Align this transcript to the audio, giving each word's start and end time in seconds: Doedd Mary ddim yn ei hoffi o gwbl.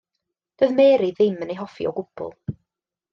Doedd 0.61 0.71
Mary 0.79 1.09
ddim 1.19 1.37
yn 1.47 1.53
ei 1.55 1.57
hoffi 1.59 1.87
o 1.91 1.91
gwbl. 1.99 2.33